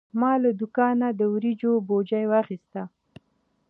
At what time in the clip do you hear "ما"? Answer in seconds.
0.19-0.31